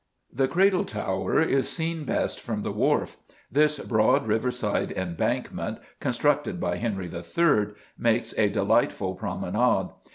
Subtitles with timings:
[0.33, 3.17] The Cradle Tower is seen best from the Wharf.
[3.51, 7.75] This broad riverside embankment constructed by Henry III.
[7.99, 9.91] makes a delightful promenade.